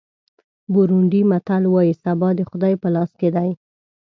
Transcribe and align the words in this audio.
بورونډي 0.73 1.21
متل 1.31 1.63
وایي 1.73 1.93
سبا 2.03 2.29
د 2.35 2.41
خدای 2.49 2.73
په 2.81 2.87
لاس 2.95 3.11
کې 3.19 3.29
دی. 3.35 3.49